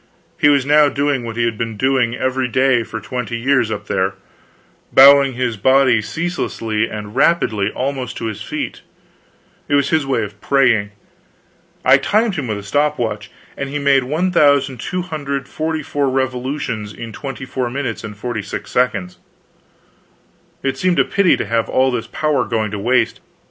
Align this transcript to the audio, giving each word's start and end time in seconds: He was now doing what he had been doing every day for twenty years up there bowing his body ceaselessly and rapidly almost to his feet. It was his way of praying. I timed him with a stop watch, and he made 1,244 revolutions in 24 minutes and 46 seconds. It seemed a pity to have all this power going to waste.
He 0.35 0.49
was 0.49 0.65
now 0.65 0.89
doing 0.89 1.23
what 1.23 1.37
he 1.37 1.45
had 1.45 1.59
been 1.59 1.77
doing 1.77 2.15
every 2.15 2.47
day 2.47 2.81
for 2.81 2.99
twenty 2.99 3.37
years 3.37 3.69
up 3.69 3.85
there 3.85 4.15
bowing 4.91 5.33
his 5.33 5.57
body 5.57 6.01
ceaselessly 6.01 6.89
and 6.89 7.15
rapidly 7.15 7.69
almost 7.73 8.17
to 8.17 8.25
his 8.25 8.41
feet. 8.41 8.81
It 9.67 9.75
was 9.75 9.91
his 9.91 10.03
way 10.03 10.23
of 10.23 10.41
praying. 10.41 10.89
I 11.85 11.97
timed 11.97 12.33
him 12.33 12.47
with 12.47 12.57
a 12.57 12.63
stop 12.63 12.97
watch, 12.97 13.29
and 13.55 13.69
he 13.69 13.77
made 13.77 14.03
1,244 14.03 16.09
revolutions 16.09 16.93
in 16.93 17.13
24 17.13 17.69
minutes 17.69 18.03
and 18.03 18.17
46 18.17 18.71
seconds. 18.71 19.19
It 20.63 20.79
seemed 20.79 20.97
a 20.97 21.05
pity 21.05 21.37
to 21.37 21.45
have 21.45 21.69
all 21.69 21.91
this 21.91 22.07
power 22.07 22.45
going 22.45 22.71
to 22.71 22.79
waste. 22.79 23.19